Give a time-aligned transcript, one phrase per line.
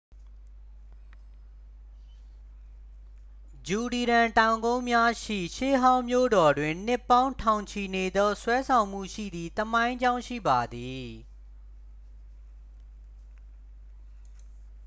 [3.67, 11.07] ဂျူဒီရန် တောင်ကုန်းများရှိ ရှေးဟောင်းမြို့တော်တွင် နှစ်ပေါင်းထောင်ချီနေသော ဆွဲဆောင်မှုရှိသည့်သမိုင်းကြောင်းရှိပါသည်